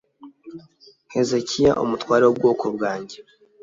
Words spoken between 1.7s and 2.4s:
umutware w